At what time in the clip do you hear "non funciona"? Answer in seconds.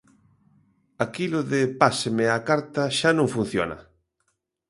3.17-3.77